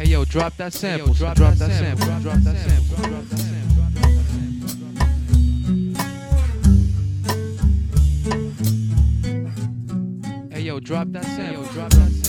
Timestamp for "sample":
0.72-1.12, 1.58-2.06, 2.56-2.96, 3.38-3.76, 11.26-11.64, 12.12-12.19